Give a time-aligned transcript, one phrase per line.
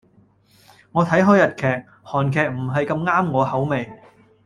[0.93, 1.65] 我睇開日劇，
[2.03, 3.87] 韓劇唔係咁啱我口味